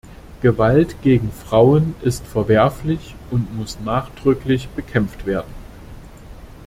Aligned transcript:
Gewalt 0.41 0.99
gegen 1.03 1.31
Frauen 1.31 1.93
ist 2.01 2.25
verwerflich 2.25 3.13
und 3.29 3.55
muss 3.55 3.79
nachdrücklich 3.81 4.67
bekämpft 4.69 5.27
werden. 5.27 5.53